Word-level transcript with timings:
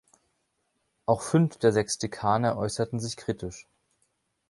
Auch 1.05 1.21
fünf 1.21 1.57
der 1.57 1.71
sechs 1.71 1.99
Dekane 1.99 2.57
äußerten 2.57 2.99
sich 2.99 3.17
kritisch. 3.17 3.67